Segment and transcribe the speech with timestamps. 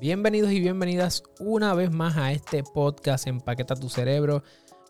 [0.00, 4.42] Bienvenidos y bienvenidas una vez más a este podcast Empaqueta tu cerebro.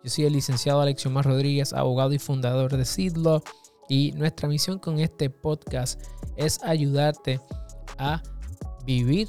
[0.03, 3.43] Yo soy el licenciado Alexiomar Rodríguez, abogado y fundador de Sidlo.
[3.89, 6.01] Y nuestra misión con este podcast
[6.37, 7.41] es ayudarte
[7.99, 8.23] a
[8.87, 9.29] vivir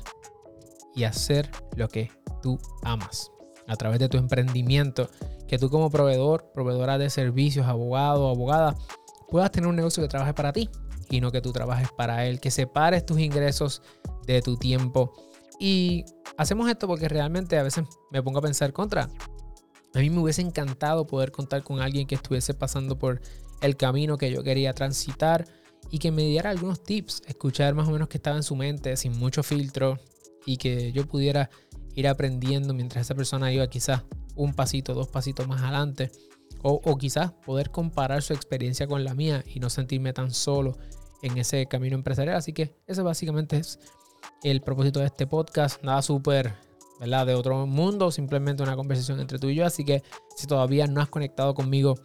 [0.95, 2.11] y hacer lo que
[2.41, 3.31] tú amas
[3.67, 5.09] a través de tu emprendimiento.
[5.47, 8.77] Que tú como proveedor, proveedora de servicios, abogado, abogada,
[9.27, 10.69] puedas tener un negocio que trabaje para ti
[11.09, 12.39] y no que tú trabajes para él.
[12.39, 13.81] Que separes tus ingresos
[14.27, 15.13] de tu tiempo
[15.59, 16.05] y
[16.37, 19.09] hacemos esto porque realmente a veces me pongo a pensar contra.
[19.95, 23.21] A mí me hubiese encantado poder contar con alguien que estuviese pasando por
[23.61, 25.45] el camino que yo quería transitar
[25.91, 28.97] y que me diera algunos tips, escuchar más o menos qué estaba en su mente
[28.97, 29.99] sin mucho filtro
[30.45, 31.49] y que yo pudiera
[31.95, 34.01] ir aprendiendo mientras esa persona iba quizás
[34.35, 36.11] un pasito, dos pasitos más adelante
[36.63, 40.77] o, o quizás poder comparar su experiencia con la mía y no sentirme tan solo
[41.21, 42.37] en ese camino empresarial.
[42.37, 43.79] Así que eso básicamente es
[44.43, 45.83] el propósito de este podcast.
[45.83, 46.53] Nada súper,
[46.99, 47.25] ¿verdad?
[47.25, 49.65] De otro mundo, simplemente una conversación entre tú y yo.
[49.65, 50.03] Así que
[50.35, 51.95] si todavía no has conectado conmigo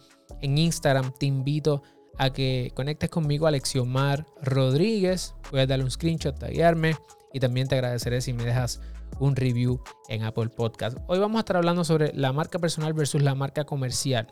[0.41, 1.83] en Instagram, te invito
[2.17, 5.35] a que conectes conmigo a Alexiomar Rodríguez.
[5.49, 6.95] Puedes darle un screenshot, taguearme
[7.33, 8.81] y también te agradeceré si me dejas
[9.19, 10.97] un review en Apple Podcast.
[11.07, 14.27] Hoy vamos a estar hablando sobre la marca personal versus la marca comercial.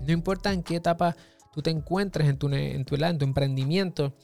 [0.00, 1.16] No importa en qué etapa
[1.52, 4.14] tú te encuentres en tu, en tu, en tu emprendimiento,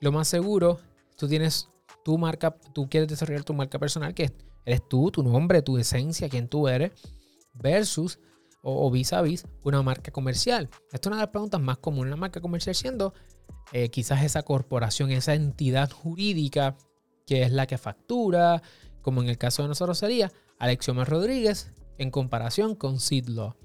[0.00, 0.80] lo más seguro,
[1.16, 1.70] tú tienes
[2.04, 4.30] tu marca, tú quieres desarrollar tu marca personal, que
[4.64, 6.92] eres tú, tu nombre, tu esencia, quién tú eres,
[7.54, 8.18] versus
[8.62, 10.70] o, vis a vis una marca comercial.
[10.92, 12.12] Esta es una de las preguntas más comunes.
[12.12, 13.12] Una marca comercial siendo
[13.72, 16.76] eh, quizás esa corporación, esa entidad jurídica
[17.26, 18.62] que es la que factura,
[19.02, 23.56] como en el caso de nosotros sería Alexioma Rodríguez en comparación con Sidlo.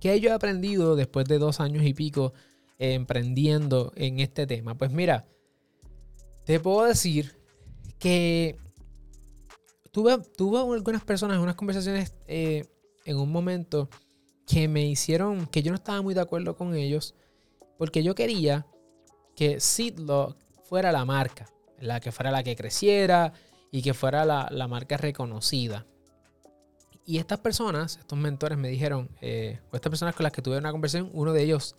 [0.00, 2.32] ¿Qué yo he aprendido después de dos años y pico
[2.78, 4.76] emprendiendo en este tema?
[4.76, 5.26] Pues mira,
[6.46, 7.36] te puedo decir
[7.98, 8.56] que
[9.90, 12.64] tuve, tuve algunas personas, unas conversaciones eh,
[13.04, 13.90] en un momento
[14.46, 17.16] que me hicieron que yo no estaba muy de acuerdo con ellos
[17.78, 18.64] porque yo quería
[19.34, 21.46] que Sidlock fuera la marca,
[21.80, 23.32] la que fuera la que creciera
[23.72, 25.84] y que fuera la, marca reconocida.
[27.04, 30.58] Y estas personas, estos mentores me dijeron, eh, o estas personas con las que tuve
[30.58, 31.76] una conversación, uno de ellos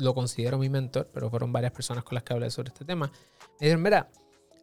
[0.00, 3.10] lo considero mi mentor, pero fueron varias personas con las que hablé sobre este tema.
[3.60, 4.10] Me dijeron, mira,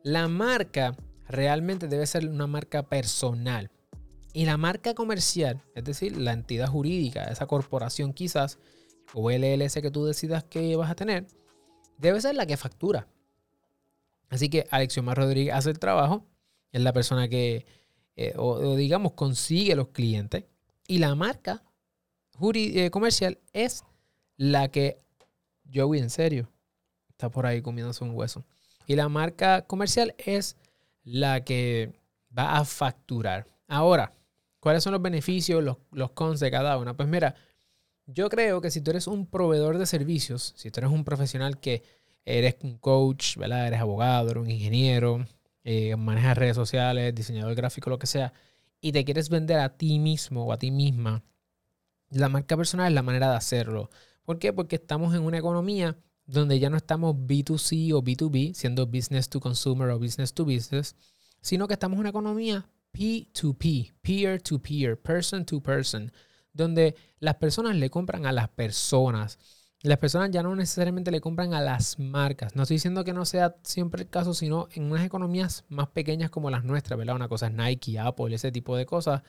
[0.03, 0.95] la marca
[1.27, 3.71] realmente debe ser una marca personal.
[4.33, 8.57] Y la marca comercial, es decir, la entidad jurídica, esa corporación quizás,
[9.13, 11.27] o LLC que tú decidas que vas a tener,
[11.97, 13.07] debe ser la que factura.
[14.29, 16.25] Así que Alexiomar Rodríguez hace el trabajo,
[16.71, 17.67] es la persona que,
[18.15, 20.45] eh, o, digamos, consigue los clientes.
[20.87, 21.63] Y la marca
[22.53, 23.83] eh, comercial es
[24.37, 24.97] la que
[25.71, 26.49] Joey, en serio,
[27.09, 28.43] está por ahí comiéndose un hueso.
[28.87, 30.57] Y la marca comercial es
[31.03, 31.93] la que
[32.37, 33.47] va a facturar.
[33.67, 34.13] Ahora,
[34.59, 36.95] ¿cuáles son los beneficios, los, los cons de cada una?
[36.95, 37.35] Pues mira,
[38.05, 41.59] yo creo que si tú eres un proveedor de servicios, si tú eres un profesional
[41.59, 41.83] que
[42.25, 43.67] eres un coach, ¿verdad?
[43.67, 45.25] eres abogado, eres un ingeniero,
[45.63, 48.33] eh, manejas redes sociales, diseñador gráfico, lo que sea,
[48.81, 51.23] y te quieres vender a ti mismo o a ti misma,
[52.09, 53.89] la marca personal es la manera de hacerlo.
[54.23, 54.53] ¿Por qué?
[54.53, 59.39] Porque estamos en una economía donde ya no estamos B2C o B2B, siendo business to
[59.39, 60.95] consumer o business to business,
[61.41, 66.11] sino que estamos en una economía P2P, peer to peer, person to person,
[66.53, 69.39] donde las personas le compran a las personas.
[69.81, 72.55] Las personas ya no necesariamente le compran a las marcas.
[72.55, 76.29] No estoy diciendo que no sea siempre el caso, sino en unas economías más pequeñas
[76.29, 77.15] como las nuestras, ¿verdad?
[77.15, 79.23] Una cosa es Nike, Apple, ese tipo de cosas.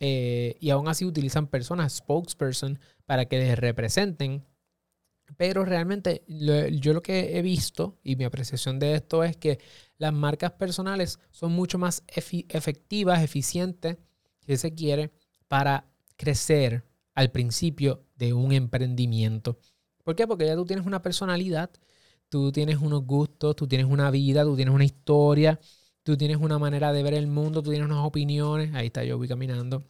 [0.00, 4.44] Eh, y aún así utilizan personas, spokesperson, para que les representen.
[5.36, 9.58] Pero realmente yo lo que he visto y mi apreciación de esto es que
[9.98, 13.98] las marcas personales son mucho más efectivas, eficientes,
[14.46, 15.12] si se quiere,
[15.48, 15.86] para
[16.16, 19.58] crecer al principio de un emprendimiento.
[20.04, 20.26] ¿Por qué?
[20.26, 21.70] Porque ya tú tienes una personalidad,
[22.28, 25.60] tú tienes unos gustos, tú tienes una vida, tú tienes una historia,
[26.02, 28.74] tú tienes una manera de ver el mundo, tú tienes unas opiniones.
[28.74, 29.84] Ahí está yo voy caminando.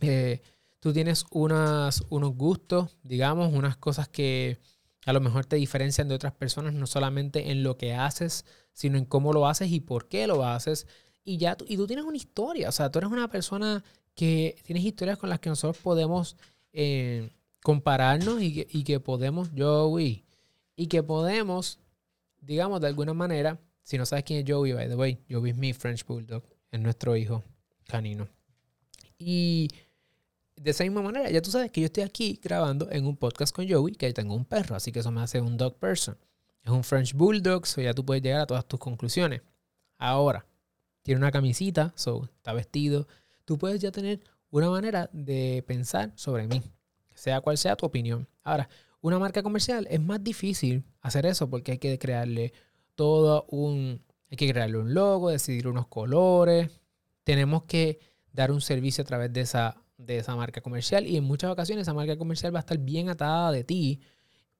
[0.00, 0.40] Eh,
[0.80, 4.58] tú tienes unas, unos gustos, digamos, unas cosas que
[5.06, 8.98] a lo mejor te diferencian de otras personas, no solamente en lo que haces, sino
[8.98, 10.86] en cómo lo haces y por qué lo haces.
[11.24, 13.84] Y ya tú, y tú tienes una historia, o sea, tú eres una persona
[14.14, 16.36] que tienes historias con las que nosotros podemos
[16.72, 17.30] eh,
[17.62, 20.24] compararnos y que, y que podemos, Joey,
[20.76, 21.78] y que podemos,
[22.40, 25.56] digamos, de alguna manera, si no sabes quién es Joey, by the way, Joey es
[25.56, 27.42] mi French Bulldog, es nuestro hijo
[27.86, 28.28] canino.
[29.18, 29.68] Y
[30.60, 33.54] de esa misma manera, ya tú sabes que yo estoy aquí grabando en un podcast
[33.54, 36.16] con Joey, que tengo un perro, así que eso me hace un dog person.
[36.64, 39.42] Es un French Bulldog, so ya tú puedes llegar a todas tus conclusiones.
[39.96, 40.46] Ahora,
[41.02, 43.06] tiene una camisita, so, está vestido.
[43.44, 44.20] Tú puedes ya tener
[44.50, 46.62] una manera de pensar sobre mí,
[47.14, 48.28] sea cual sea tu opinión.
[48.42, 48.68] Ahora,
[49.00, 52.52] una marca comercial es más difícil hacer eso porque hay que crearle
[52.94, 56.68] todo un, hay que crearle un logo, decidir unos colores.
[57.24, 58.00] Tenemos que
[58.32, 61.82] dar un servicio a través de esa, de esa marca comercial y en muchas ocasiones
[61.82, 64.00] esa marca comercial va a estar bien atada de ti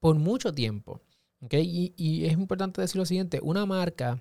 [0.01, 1.01] por mucho tiempo.
[1.41, 1.95] ¿okay?
[1.97, 4.21] Y, es importante decir lo siguiente, una marca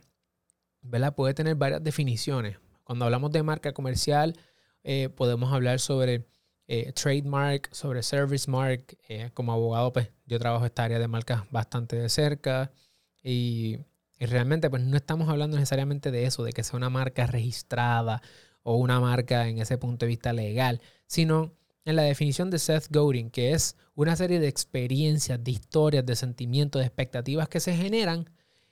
[0.81, 1.15] ¿verdad?
[1.15, 2.57] puede tener varias definiciones.
[2.83, 4.39] Cuando hablamos de marca comercial,
[4.83, 6.25] eh, podemos hablar sobre
[6.67, 8.97] eh, trademark, sobre service mark.
[9.09, 12.71] Eh, como abogado, pues yo trabajo esta área de marcas bastante de cerca
[13.23, 13.79] y,
[14.19, 18.21] y, realmente pues no estamos hablando necesariamente de eso, de que sea una marca registrada
[18.69, 21.53] o una marca en ese punto de vista legal, sino
[21.85, 26.17] en la definición de Seth Godin, que es una serie de experiencias, de historias, de
[26.17, 28.29] sentimientos, de expectativas que se generan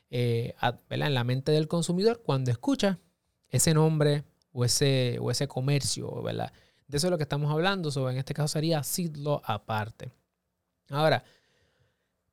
[0.09, 0.53] eh,
[0.89, 2.99] en la mente del consumidor cuando escucha
[3.47, 6.51] ese nombre o ese, o ese comercio, ¿verdad?
[6.89, 7.89] De eso es lo que estamos hablando.
[7.89, 10.11] Sobre, en este caso sería Sidlo aparte.
[10.89, 11.23] Ahora,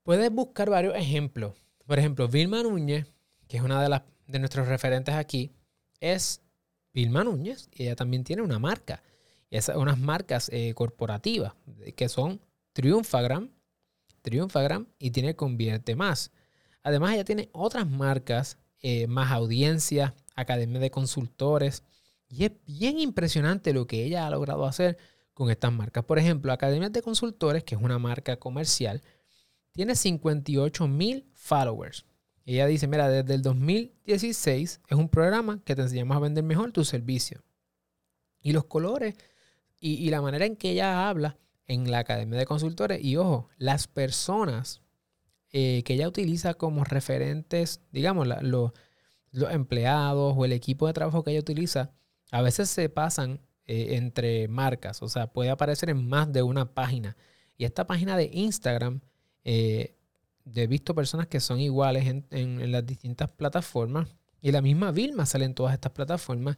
[0.02, 1.54] puedes buscar varios ejemplos.
[1.86, 3.06] Por ejemplo, Vilma Núñez,
[3.46, 5.52] que es una de, las, de nuestros referentes aquí,
[6.00, 6.42] es
[6.92, 9.02] Vilma Núñez ella también tiene una marca.
[9.74, 11.52] Unas marcas eh, corporativas
[11.94, 12.40] que son
[12.72, 13.50] Triunfagram,
[14.22, 16.32] Triunfagram y tiene Convierte Más.
[16.82, 21.84] Además, ella tiene otras marcas, eh, más audiencia, academia de consultores,
[22.28, 24.96] y es bien impresionante lo que ella ha logrado hacer
[25.34, 26.04] con estas marcas.
[26.04, 29.02] Por ejemplo, Academia de Consultores, que es una marca comercial,
[29.72, 32.06] tiene 58 mil followers.
[32.44, 36.72] Ella dice, mira, desde el 2016 es un programa que te enseñamos a vender mejor
[36.72, 37.42] tu servicio.
[38.40, 39.14] Y los colores
[39.78, 43.88] y, la manera en que ella habla en la Academia de Consultores, y ojo, las
[43.88, 44.80] personas
[45.50, 48.72] eh, que ella utiliza como referentes, digamos, los
[49.50, 51.90] empleados o el equipo de trabajo que ella utiliza,
[52.30, 56.74] a veces se pasan eh, entre marcas, o sea, puede aparecer en más de una
[56.74, 57.16] página.
[57.56, 59.00] Y esta página de Instagram,
[59.44, 59.96] eh,
[60.54, 64.08] he visto personas que son iguales en, las distintas plataformas.
[64.40, 66.56] Y la misma Vilma sale en todas estas plataformas.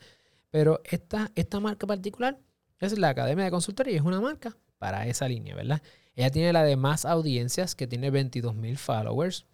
[0.51, 2.39] Pero esta, esta marca particular
[2.81, 5.83] es la Academia de Consultoría es una marca para esa línea, ¿verdad?
[6.17, 9.47] Ella tiene la de más audiencias, que tiene 22 mil followers,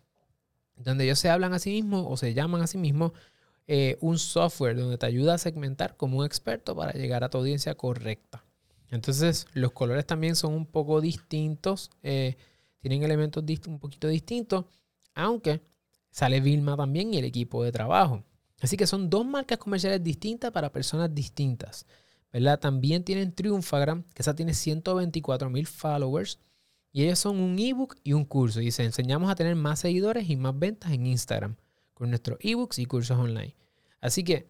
[0.76, 3.12] donde ellos se hablan a sí mismos o se llaman a sí mismos
[3.66, 7.38] eh, un software donde te ayuda a segmentar como un experto para llegar a tu
[7.38, 8.44] audiencia correcta.
[8.90, 12.36] Entonces, los colores también son un poco distintos, eh,
[12.80, 14.64] tienen elementos un poquito distintos,
[15.14, 15.60] aunque
[16.10, 18.24] sale Vilma también y el equipo de trabajo.
[18.60, 21.86] Así que son dos marcas comerciales distintas para personas distintas.
[22.32, 22.60] ¿verdad?
[22.60, 26.38] También tienen Triunfagram, que esa tiene 124 mil followers.
[26.92, 28.60] Y ellos son un ebook y un curso.
[28.60, 31.56] Y se enseñamos a tener más seguidores y más ventas en Instagram
[31.94, 33.54] con nuestros ebooks y cursos online.
[34.00, 34.48] Así que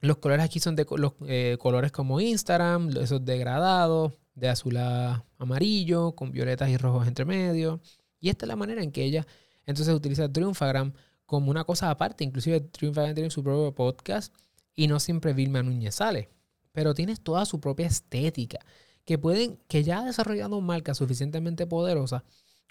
[0.00, 5.24] los colores aquí son de los eh, colores como Instagram, esos degradados, de azul a
[5.38, 7.80] amarillo, con violetas y rojos entre medio.
[8.18, 9.26] Y esta es la manera en que ella
[9.66, 10.92] entonces utiliza Triunfagram
[11.26, 12.24] como una cosa aparte.
[12.24, 14.34] Inclusive Triunfagram tiene su propio podcast
[14.74, 16.30] y no siempre Vilma Núñez sale.
[16.72, 18.60] Pero tiene toda su propia estética
[19.04, 22.22] que pueden, que ya ha desarrollado marcas suficientemente poderosas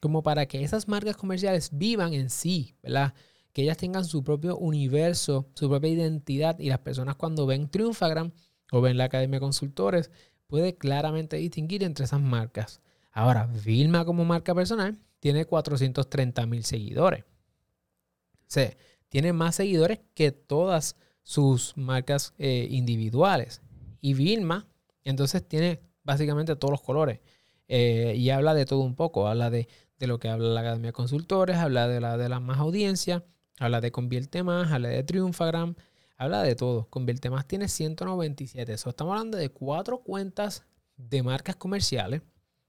[0.01, 3.13] como para que esas marcas comerciales vivan en sí, ¿verdad?
[3.53, 8.31] que ellas tengan su propio universo, su propia identidad y las personas cuando ven Triunfagram
[8.72, 10.12] o ven la Academia de Consultores
[10.50, 12.82] puede claramente distinguir entre esas marcas.
[13.12, 17.24] Ahora, Vilma como marca personal tiene 430 mil seguidores.
[17.24, 18.75] O sea,
[19.10, 23.62] tiene más seguidores que todas sus marcas eh, individuales.
[24.01, 24.68] Y Vilma,
[25.03, 27.20] entonces, tiene básicamente todos los colores.
[27.68, 29.27] Eh, y habla de todo un poco.
[29.27, 29.68] Habla de,
[30.00, 33.24] lo que habla la Academia de Consultores, habla de la de la más audiencia,
[33.60, 35.75] Habla de Convierte Más, habla de Triunfagram,
[36.19, 36.88] habla de todo.
[36.89, 38.73] Convierte Más tiene 197.
[38.73, 40.65] Eso estamos hablando de cuatro cuentas
[40.97, 42.21] de marcas comerciales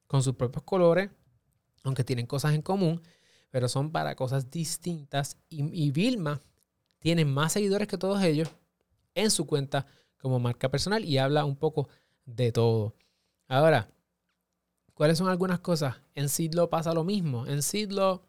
[0.07, 1.11] con sus propios colores,
[1.83, 3.03] aunque tienen cosas en común,
[3.51, 5.37] pero son para cosas distintas.
[5.49, 6.41] Y, Vilma
[7.01, 8.49] tiene más seguidores que todos ellos
[9.15, 11.89] en su cuenta como marca personal y habla un poco
[12.25, 12.95] de todo.
[13.49, 13.91] Ahora,
[14.95, 15.97] ¿cuáles son algunas cosas?
[16.15, 17.47] En Sidlo pasa lo mismo.
[17.47, 18.23] En Sidlo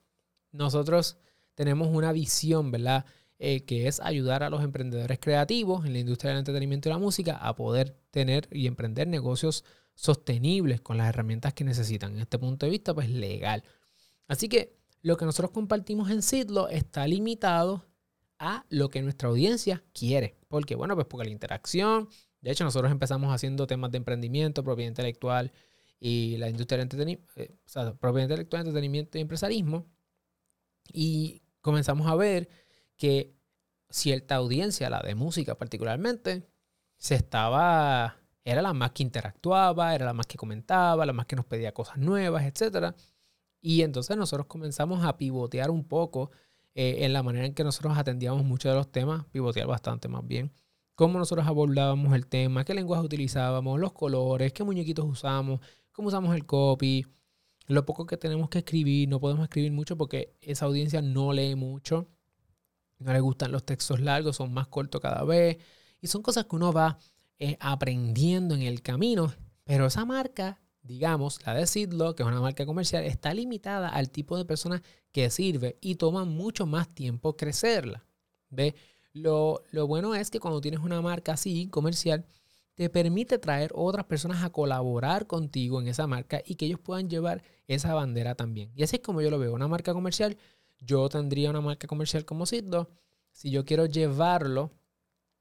[0.52, 1.18] nosotros
[1.54, 3.06] tenemos una visión, ¿verdad?
[3.44, 7.00] Eh, que es ayudar a los emprendedores creativos en la industria del entretenimiento y la
[7.00, 12.14] música a poder tener y emprender negocios sostenibles con las herramientas que necesitan.
[12.14, 13.64] En este punto de vista, pues legal.
[14.28, 17.84] Así que lo que nosotros compartimos en Sidlo está limitado
[18.38, 20.38] a lo que nuestra audiencia quiere.
[20.48, 20.76] ¿Por qué?
[20.76, 22.10] Bueno, pues porque la interacción,
[22.42, 25.52] de hecho nosotros empezamos haciendo temas de emprendimiento, propiedad intelectual
[26.00, 29.88] y la industria del entretenimiento, eh, o sea, propiedad intelectual, entretenimiento y empresarismo.
[30.94, 32.48] Y comenzamos a ver
[33.02, 33.34] que,
[33.90, 36.48] cierta audiencia, la de música particularmente,
[36.98, 41.36] se estaba, era la más que interactuaba, era la más que comentaba, la más que
[41.36, 42.96] nos pedía cosas nuevas, etc.
[43.60, 46.30] Y entonces nosotros comenzamos a pivotear un poco
[46.76, 50.28] eh, en la manera en que nosotros atendíamos muchos de los temas, pivotear bastante más
[50.28, 50.54] bien,
[50.94, 55.60] cómo nosotros abordábamos el tema, qué lenguaje utilizábamos, los colores, qué muñequitos usamos,
[55.92, 57.08] cómo usamos el copy,
[57.66, 61.56] lo poco que tenemos que escribir, no podemos escribir mucho porque esa audiencia no lee
[61.56, 62.08] mucho,
[63.02, 65.58] no le gustan los textos largos, son más cortos cada vez,
[66.02, 66.98] y son cosas que uno va
[67.40, 72.42] eh, aprendiendo en el camino, pero esa marca, digamos, la de Sidlo, que es una
[72.42, 74.82] marca comercial, está limitada al tipo de persona
[75.12, 78.06] que sirve y toma mucho más tiempo crecerla.
[78.50, 78.76] ¿Ve?
[79.14, 82.26] Lo, lo bueno es que cuando tienes una marca así, comercial,
[82.76, 87.10] te permite traer otras personas a colaborar contigo en esa marca y que ellos puedan
[87.10, 88.72] llevar esa bandera también.
[88.76, 89.54] Y así es como yo lo veo.
[89.54, 90.38] Una marca comercial,
[90.82, 92.90] yo tendría una marca comercial como Sidlo.
[93.32, 94.74] Si yo quiero llevarlo,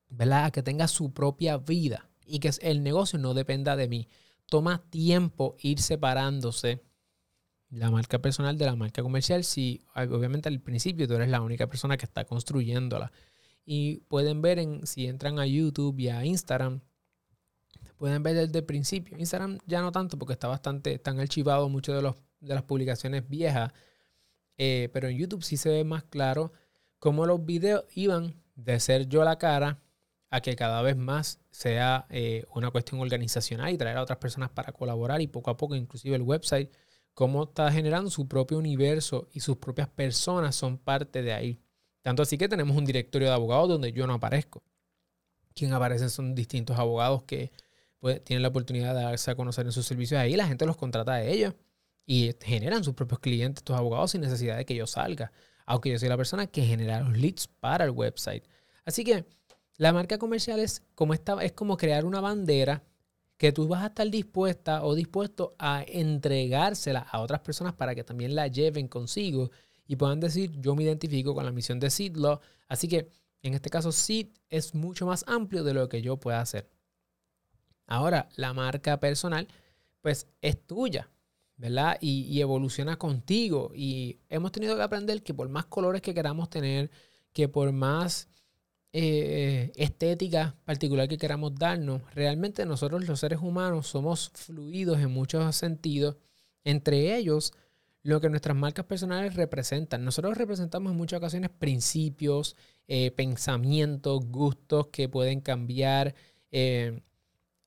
[0.09, 0.47] ¿verdad?
[0.47, 4.09] A que tenga su propia vida y que el negocio no dependa de mí.
[4.47, 6.83] Toma tiempo ir separándose
[7.71, 11.69] la marca personal de la marca comercial si obviamente al principio tú eres la única
[11.69, 13.13] persona que está construyéndola.
[13.65, 16.81] Y pueden ver en, si entran a YouTube y a Instagram,
[17.97, 19.17] pueden ver desde el principio.
[19.19, 23.73] Instagram ya no tanto porque está bastante, están archivados muchos de, de las publicaciones viejas.
[24.63, 26.53] Eh, pero en YouTube sí se ve más claro
[26.99, 29.81] cómo los videos iban de ser yo la cara
[30.29, 34.51] a que cada vez más sea eh, una cuestión organizacional y traer a otras personas
[34.51, 36.71] para colaborar y poco a poco inclusive el website,
[37.15, 41.59] cómo está generando su propio universo y sus propias personas son parte de ahí.
[42.03, 44.63] Tanto así que tenemos un directorio de abogados donde yo no aparezco.
[45.55, 47.51] Quien aparece son distintos abogados que
[47.99, 50.77] pues, tienen la oportunidad de darse a conocer en sus servicios ahí, la gente los
[50.77, 51.55] contrata a ellos
[52.13, 55.31] y generan sus propios clientes, estos abogados, sin necesidad de que yo salga,
[55.65, 58.43] aunque yo soy la persona que genera los leads para el website.
[58.85, 59.27] Así que
[59.77, 62.83] la marca comercial es como, esta, es como crear una bandera
[63.37, 68.03] que tú vas a estar dispuesta o dispuesto a entregársela a otras personas para que
[68.03, 69.53] también la lleven consigo
[69.87, 72.41] y puedan decir, yo me identifico con la misión de Seedlaw.
[72.67, 73.09] Así que
[73.43, 76.69] en este caso, Seed es mucho más amplio de lo que yo pueda hacer.
[77.87, 79.47] Ahora, la marca personal,
[80.01, 81.09] pues es tuya,
[81.61, 81.99] ¿verdad?
[82.01, 83.71] Y, evoluciona contigo.
[83.75, 86.91] Y hemos tenido que aprender que por más colores que queramos tener,
[87.33, 88.29] que por más
[88.93, 95.55] eh, estética particular que queramos darnos, realmente nosotros los seres humanos somos fluidos en muchos
[95.55, 96.17] sentidos,
[96.65, 97.53] entre ellos
[98.03, 100.03] lo que nuestras marcas personales representan.
[100.03, 102.57] Nosotros representamos en muchas ocasiones principios,
[102.89, 106.15] eh, pensamientos, gustos que pueden cambiar.
[106.51, 107.03] Eh,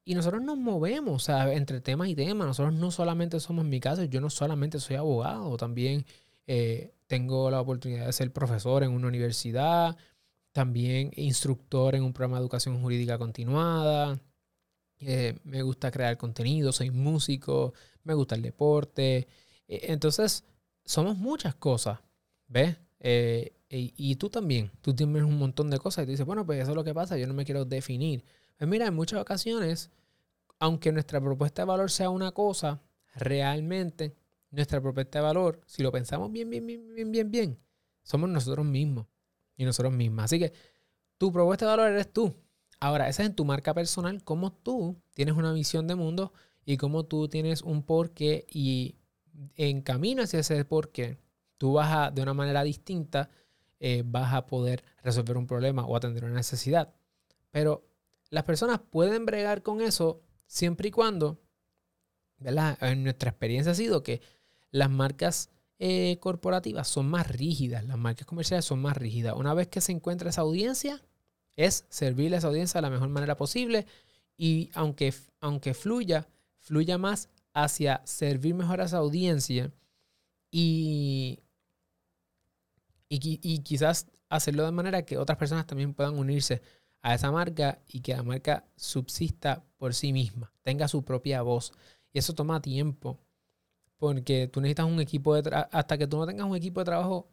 [0.05, 2.47] y nosotros nos movemos entre temas y temas.
[2.47, 6.05] Nosotros no solamente somos, mi caso, yo no solamente soy abogado, también
[6.47, 9.97] eh, tengo la oportunidad de ser profesor en una universidad,
[10.51, 14.19] también instructor en un programa de educación jurídica continuada.
[14.99, 19.27] Eh, me gusta crear contenido, soy músico, me gusta el deporte.
[19.67, 20.43] E, entonces,
[20.85, 21.99] somos muchas cosas,
[22.47, 22.77] ¿ves?
[22.99, 26.61] Eh, y, tú también, tú tienes un montón de cosas y tú dices, bueno, pues
[26.61, 28.23] eso es lo que pasa, yo no me quiero definir.
[28.63, 29.91] Pues mira, en muchas ocasiones,
[30.57, 32.81] aunque nuestra propuesta de valor sea una cosa,
[33.13, 34.15] realmente
[34.51, 37.59] nuestra propuesta de valor, si lo pensamos bien, bien, bien, bien, bien, bien,
[38.03, 39.07] somos nosotros mismos
[39.57, 40.23] y nosotros mismos.
[40.23, 40.53] Así que
[41.17, 42.33] tu propuesta de valor eres tú.
[42.79, 46.31] Ahora, esa es en tu marca personal, cómo tú tienes una visión de mundo
[46.63, 48.95] y cómo tú tienes un porqué y
[49.55, 51.19] en camino hacia ese porqué,
[51.57, 53.29] tú vas a, de una manera distinta,
[53.81, 56.93] eh, vas a poder resolver un problema o atender una necesidad.
[57.51, 57.92] Pero
[58.33, 61.39] las personas pueden bregar con eso siempre y cuando,
[62.39, 62.79] ¿verdad?
[62.81, 64.21] En nuestra experiencia ha sido que
[64.71, 69.35] las marcas eh, corporativas son más rígidas, las marcas comerciales son más rígidas.
[69.37, 70.99] Una vez que se encuentra esa audiencia,
[71.55, 73.85] es servirle a esa audiencia de la mejor manera posible
[74.35, 79.71] y aunque, aunque fluya, fluya más hacia servir mejor a esa audiencia
[80.49, 81.43] y,
[83.09, 86.63] y, y quizás hacerlo de manera que otras personas también puedan unirse
[87.03, 91.73] a esa marca y que la marca subsista por sí misma, tenga su propia voz.
[92.13, 93.19] Y eso toma tiempo,
[93.97, 96.85] porque tú necesitas un equipo de trabajo, hasta que tú no tengas un equipo de
[96.85, 97.29] trabajo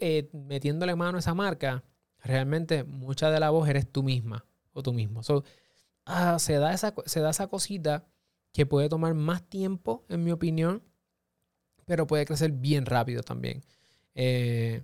[0.00, 1.84] eh, metiéndole mano a esa marca,
[2.22, 5.20] realmente mucha de la voz eres tú misma o tú mismo.
[6.06, 8.06] Ah, se, da esa, se da esa cosita
[8.52, 10.82] que puede tomar más tiempo, en mi opinión,
[11.84, 13.62] pero puede crecer bien rápido también.
[14.14, 14.82] Eh,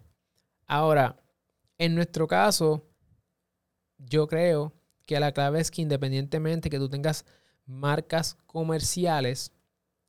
[0.66, 1.16] ahora,
[1.78, 2.91] en nuestro caso,
[4.09, 4.73] yo creo
[5.06, 7.25] que la clave es que independientemente que tú tengas
[7.66, 9.52] marcas comerciales,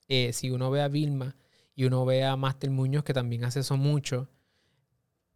[0.07, 1.35] eh, si uno ve a Vilma
[1.75, 4.29] y uno ve a Master Muñoz, que también hace eso mucho,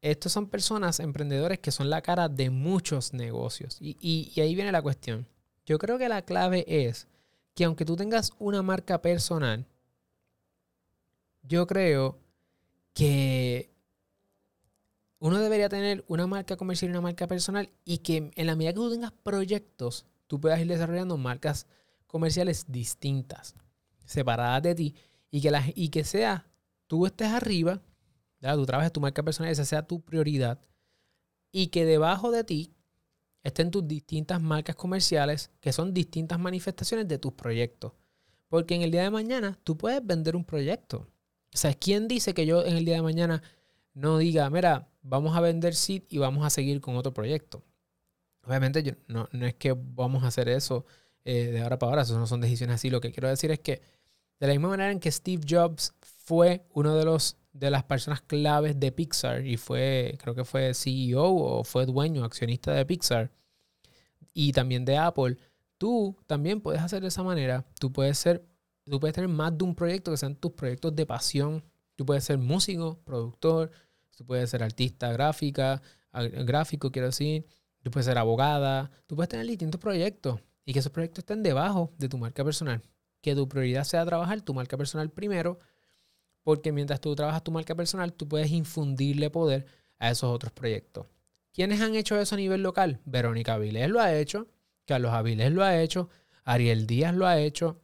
[0.02, 3.78] estos son personas, emprendedores que son la cara de muchos negocios.
[3.80, 5.28] Y, y ahí viene la cuestión.
[5.66, 7.08] Yo creo que la clave es
[7.56, 9.66] que aunque tú tengas una marca personal,
[11.42, 12.20] yo creo
[12.94, 13.72] que
[15.20, 18.74] uno debería tener una marca comercial y una marca personal y que en la medida
[18.74, 21.68] que tú tengas proyectos, tú puedas ir desarrollando marcas
[22.06, 23.56] comerciales distintas,
[24.06, 24.96] separadas de ti
[25.32, 26.48] y que, y que sea,
[26.88, 27.82] tú estés arriba,
[28.40, 30.60] tú trabajes tu marca personal, esa sea tu prioridad
[31.52, 32.74] y que debajo de ti
[33.44, 37.94] estén tus distintas marcas comerciales que son distintas manifestaciones de tus proyectos.
[38.50, 41.08] Porque en el día de mañana tú puedes vender un proyecto.
[41.54, 43.42] O sea, ¿quién dice que yo en el día de mañana
[43.94, 47.64] no diga, mira, vamos a vender seed y vamos a seguir con otro proyecto?
[48.44, 50.86] Obviamente yo, no, no es que vamos a hacer eso
[51.26, 52.90] eh, de ahora para ahora, eso no son decisiones así.
[52.90, 53.82] Lo que quiero decir es que
[54.40, 58.22] de la misma manera en que Steve Jobs fue uno de los de las personas
[58.22, 63.32] claves de Pixar y fue, creo que fue CEO o fue dueño, accionista de Pixar
[64.32, 65.38] y también de Apple,
[65.80, 67.66] tú también puedes hacer de esa manera.
[67.80, 68.46] Tú puedes ser
[68.90, 71.64] Tú puedes tener más de un proyecto que sean tus proyectos de pasión.
[71.96, 73.72] Tú puedes ser músico, productor,
[74.18, 75.82] tú puedes ser artista gráfica,
[76.12, 77.46] gráfico, quiero decir.
[77.84, 78.90] Tú puedes ser abogada.
[79.06, 82.82] Tú puedes tener distintos proyectos y que esos proyectos estén debajo de tu marca personal.
[83.22, 85.60] Que tu prioridad sea trabajar tu marca personal primero,
[86.44, 89.66] porque mientras tú trabajas tu marca personal, tú puedes infundirle poder
[90.00, 91.06] a esos otros proyectos.
[91.54, 93.00] ¿Quiénes han hecho eso a nivel local?
[93.06, 94.48] Verónica Avilés lo ha hecho,
[94.86, 96.10] Carlos Avilés lo ha hecho,
[96.44, 97.82] Ariel Díaz lo ha hecho,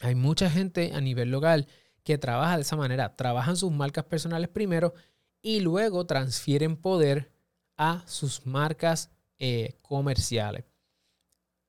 [0.00, 1.66] hay mucha gente a nivel local
[2.02, 3.16] que trabaja de esa manera.
[3.16, 4.94] Trabajan sus marcas personales primero
[5.42, 7.32] y luego transfieren poder
[7.76, 10.64] a sus marcas eh, comerciales.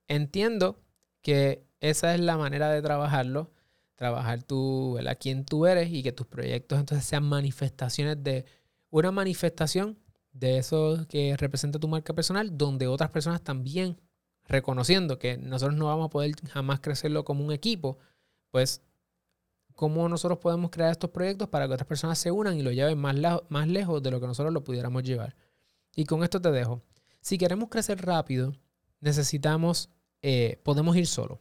[0.07, 0.79] Entiendo
[1.21, 3.51] que esa es la manera de trabajarlo,
[3.95, 5.17] trabajar tú, ¿verdad?
[5.19, 8.45] quién tú eres y que tus proyectos entonces sean manifestaciones de
[8.89, 9.99] una manifestación
[10.31, 13.99] de eso que representa tu marca personal, donde otras personas también
[14.45, 17.99] reconociendo que nosotros no vamos a poder jamás crecerlo como un equipo,
[18.51, 18.81] pues,
[19.79, 22.99] cómo nosotros podemos crear estos proyectos para que otras personas se unan y lo lleven
[22.99, 23.15] más,
[23.47, 25.37] más lejos de lo que nosotros lo pudiéramos llevar.
[25.95, 26.81] Y con esto te dejo.
[27.21, 28.53] Si queremos crecer rápido,
[28.99, 29.89] necesitamos,
[30.21, 31.39] eh, podemos ir solo.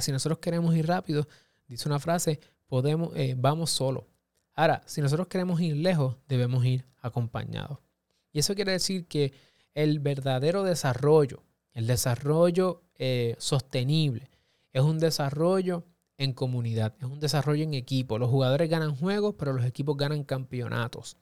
[0.00, 1.28] Si nosotros queremos ir rápido,
[1.68, 4.08] dice una frase, podemos, eh, vamos solo.
[4.52, 7.78] Ahora, si nosotros queremos ir lejos, debemos ir acompañados.
[8.32, 9.32] Y eso quiere decir que
[9.74, 14.28] el verdadero desarrollo, el desarrollo eh, sostenible,
[14.72, 15.84] es un desarrollo
[16.24, 18.18] en comunidad, es un desarrollo en equipo.
[18.18, 21.16] Los jugadores ganan juegos, pero los equipos ganan campeonatos.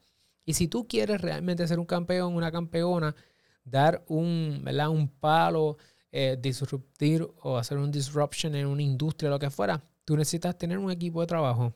[0.45, 3.15] Y si tú quieres realmente ser un campeón, una campeona,
[3.63, 5.77] dar un, un palo,
[6.11, 10.77] eh, disruptir o hacer un disruption en una industria, lo que fuera, tú necesitas tener
[10.77, 11.73] un equipo de trabajo.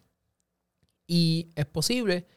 [1.07, 2.27] Y es posible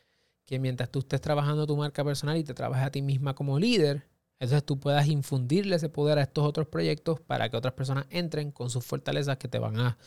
[0.45, 3.59] que mientras tú estés trabajando tu marca personal y te trabajes a ti misma como
[3.59, 4.09] líder,
[4.41, 8.53] entonces tú puedas infundirle ese poder a estos otros proyectos para que otras personas entren
[8.53, 9.99] con sus fortalezas que te van a,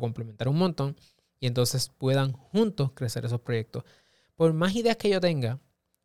[0.00, 0.96] complementar un montón
[1.40, 3.84] y entonces puedan juntos crecer esos proyectos.
[4.34, 5.60] Por más ideas que yo tenga,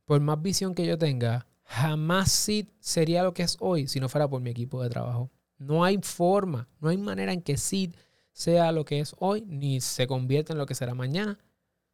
[0.06, 4.10] por más visión que yo tenga, jamás Seed sería lo que es hoy si no
[4.10, 5.32] fuera por mi equipo de trabajo.
[5.58, 7.96] No hay forma, no hay manera en que Seed
[8.34, 11.38] sea lo que es hoy, ni se convierta en lo que será mañana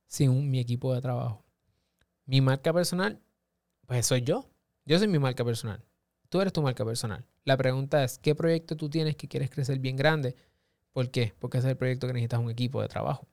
[0.06, 1.46] sin mi equipo de trabajo.
[2.26, 3.22] Mi marca personal,
[3.86, 4.50] pues soy yo.
[4.86, 5.84] Yo soy mi marca personal.
[6.30, 7.26] Tú eres tu marca personal.
[7.44, 10.36] La pregunta es, ¿qué proyecto tú tienes que quieres crecer bien grande?
[10.98, 11.36] ¿Por qué?
[11.38, 13.28] Porque ese es el proyecto que necesitas un equipo de trabajo.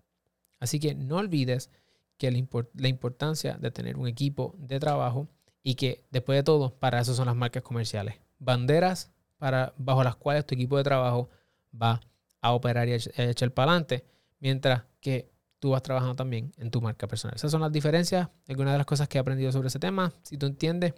[0.61, 1.71] Así que no olvides
[2.19, 5.29] que la, importancia de tener un equipo de trabajo
[5.63, 8.17] y que después de todo, para eso son las marcas comerciales.
[8.39, 11.31] Banderas para, bajo las cuales tu equipo de trabajo
[11.75, 12.03] va
[12.43, 14.05] a operar y a echar para adelante,
[14.41, 17.35] mientras que tú vas trabajando también en tu marca personal.
[17.35, 20.13] Esas son las diferencias, algunas de las cosas que he aprendido sobre ese tema.
[20.23, 20.93] Si tú entiendes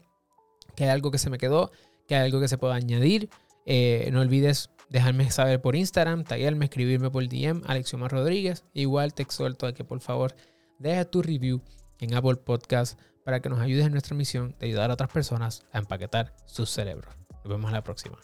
[0.75, 1.71] que hay algo que se me quedó,
[2.09, 3.31] que hay algo que se pueda añadir.
[3.67, 8.65] Eh, no olvides dejarme saber por Instagram, taguearme, escribirme por DM, Alexiomar Rodríguez.
[8.73, 10.35] Igual te exhorto a que por favor
[10.79, 11.61] dejes tu review
[11.99, 15.65] en Apple Podcast para que nos ayudes en nuestra misión de ayudar a otras personas
[15.73, 17.13] a empaquetar sus cerebros.
[17.45, 18.19] Nos vemos la próxima.